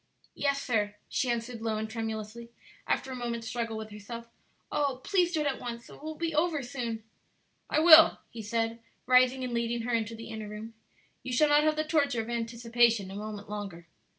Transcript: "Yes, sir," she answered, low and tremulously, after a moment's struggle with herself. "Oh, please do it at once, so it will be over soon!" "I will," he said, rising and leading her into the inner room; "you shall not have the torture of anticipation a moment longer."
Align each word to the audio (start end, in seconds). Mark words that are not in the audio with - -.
"Yes, 0.33 0.59
sir," 0.63 0.95
she 1.09 1.29
answered, 1.29 1.61
low 1.61 1.77
and 1.77 1.87
tremulously, 1.87 2.49
after 2.87 3.11
a 3.11 3.15
moment's 3.15 3.45
struggle 3.47 3.77
with 3.77 3.91
herself. 3.91 4.27
"Oh, 4.71 4.99
please 5.03 5.31
do 5.31 5.41
it 5.41 5.45
at 5.45 5.59
once, 5.59 5.85
so 5.85 5.93
it 5.93 6.01
will 6.01 6.15
be 6.15 6.33
over 6.33 6.63
soon!" 6.63 7.03
"I 7.69 7.81
will," 7.81 8.17
he 8.31 8.41
said, 8.41 8.79
rising 9.05 9.43
and 9.43 9.53
leading 9.53 9.83
her 9.83 9.93
into 9.93 10.15
the 10.15 10.29
inner 10.29 10.49
room; 10.49 10.73
"you 11.21 11.31
shall 11.31 11.49
not 11.49 11.65
have 11.65 11.75
the 11.75 11.83
torture 11.83 12.19
of 12.21 12.31
anticipation 12.31 13.11
a 13.11 13.15
moment 13.15 13.47
longer." 13.47 13.85